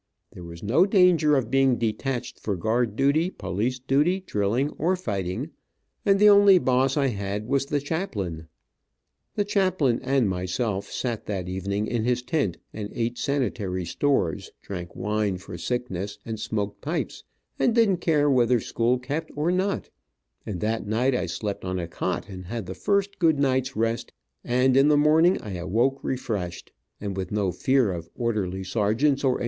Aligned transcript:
There 0.31 0.43
was 0.43 0.63
no 0.63 0.87
danger 0.87 1.35
of 1.35 1.51
being 1.51 1.77
detached 1.77 2.39
for 2.39 2.55
guard 2.55 2.95
duty, 2.95 3.29
police 3.29 3.77
duty, 3.77 4.21
drilling, 4.21 4.71
or 4.79 4.95
fighting, 4.95 5.51
and 6.03 6.19
the 6.19 6.27
only 6.27 6.57
boss 6.57 6.97
I 6.97 7.09
had 7.09 7.47
was 7.47 7.67
the 7.67 7.79
chaplain. 7.79 8.47
The 9.35 9.45
chaplain 9.45 9.99
and 10.01 10.27
myself 10.27 10.89
sat 10.91 11.27
that 11.27 11.47
evening 11.47 11.85
in 11.85 12.03
his 12.03 12.23
tent, 12.23 12.57
and 12.73 12.89
ate 12.95 13.19
sanitary 13.19 13.85
stores, 13.85 14.49
drank 14.63 14.95
wine 14.95 15.37
for 15.37 15.55
sickess, 15.55 16.17
and 16.25 16.39
smoked 16.39 16.81
pipes, 16.81 17.23
and 17.59 17.75
didn't 17.75 17.97
care 17.97 18.27
whether 18.27 18.59
school 18.59 18.97
kept 18.97 19.29
or 19.35 19.51
not, 19.51 19.91
and 20.47 20.61
that 20.61 20.87
night 20.87 21.13
I 21.13 21.27
slept 21.27 21.63
on 21.63 21.77
a 21.77 21.87
cot, 21.87 22.27
and 22.27 22.45
had 22.45 22.65
the 22.65 22.73
first 22.73 23.19
good 23.19 23.37
night's 23.37 23.75
rest, 23.75 24.13
and 24.43 24.75
in 24.75 24.87
the 24.87 24.97
morning 24.97 25.39
I 25.43 25.57
awoke 25.57 26.03
refreshed, 26.03 26.71
and 26.99 27.15
with 27.15 27.31
no 27.31 27.51
fear 27.51 27.91
of 27.91 28.09
orderly 28.15 28.63
sergeants, 28.63 29.23
or 29.23 29.33
anybody. 29.33 29.39